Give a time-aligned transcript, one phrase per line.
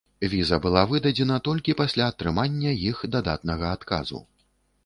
[0.31, 4.27] Віза была выдадзена толькі пасля атрымання іх дадатнага адказу.